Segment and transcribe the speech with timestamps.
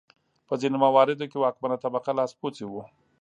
[0.47, 2.83] په ځینو مواردو کې واکمنه طبقه لاسپوڅي وو.